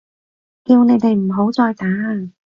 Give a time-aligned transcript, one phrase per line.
[0.65, 2.31] 叫你哋唔好再打啊！